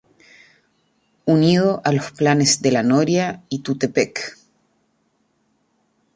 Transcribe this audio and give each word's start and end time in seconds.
Unido 1.25 1.83
a 1.85 1.91
los 1.93 2.11
planes 2.13 2.63
de 2.63 2.71
La 2.71 2.81
Noria 2.81 3.43
y 3.49 3.59
Tuxtepec. 3.59 4.35